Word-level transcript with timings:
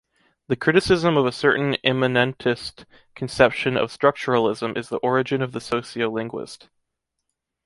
The 0.47 0.55
criticism 0.55 1.15
of 1.15 1.27
a 1.27 1.31
certain 1.31 1.75
immanentist 1.85 2.85
conception 3.13 3.77
of 3.77 3.91
structuralism 3.95 4.75
is 4.75 4.89
the 4.89 4.97
origin 4.97 5.43
of 5.43 5.51
the 5.51 5.59
sociolinguist. 5.59 6.69